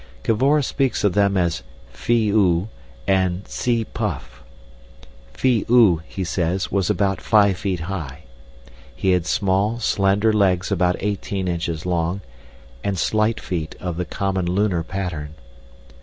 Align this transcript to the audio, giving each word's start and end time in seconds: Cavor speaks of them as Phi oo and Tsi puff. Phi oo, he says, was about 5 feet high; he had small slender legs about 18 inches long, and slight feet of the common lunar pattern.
Cavor 0.23 0.63
speaks 0.63 1.03
of 1.03 1.13
them 1.13 1.37
as 1.37 1.61
Phi 1.91 2.29
oo 2.31 2.69
and 3.05 3.45
Tsi 3.47 3.83
puff. 3.85 4.43
Phi 5.31 5.63
oo, 5.69 5.97
he 6.07 6.23
says, 6.23 6.71
was 6.71 6.89
about 6.89 7.21
5 7.21 7.55
feet 7.55 7.81
high; 7.81 8.23
he 8.95 9.11
had 9.11 9.27
small 9.27 9.77
slender 9.77 10.33
legs 10.33 10.71
about 10.71 10.95
18 10.97 11.47
inches 11.47 11.85
long, 11.85 12.21
and 12.83 12.97
slight 12.97 13.39
feet 13.39 13.75
of 13.79 13.97
the 13.97 14.05
common 14.05 14.47
lunar 14.47 14.81
pattern. 14.81 15.35